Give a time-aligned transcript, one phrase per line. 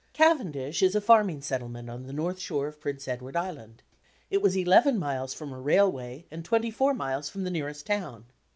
[0.13, 3.83] Cavendish is a farming settlement on the north shore of Prince Edward Island.
[4.31, 8.25] It was eleven miles from a railway and twenty four miles from the nearest town.